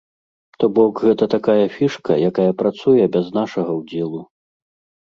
[0.63, 4.21] То бок, гэта такая фішка, якая працуе без нашага ўдзелу.